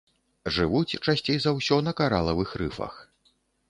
[0.55, 2.93] Жывуць часцей за ўсё на каралавых рыфах.